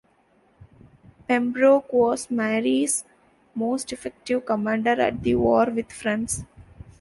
Pembroke 1.27 1.93
was 1.93 2.31
Mary's 2.31 3.03
most 3.53 3.93
effective 3.93 4.43
commander 4.47 4.99
at 4.99 5.21
the 5.21 5.35
war 5.35 5.65
with 5.67 5.91
France. 5.91 6.43